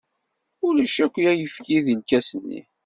[0.67, 2.61] Ulac akk ayefki deg lkas-nni.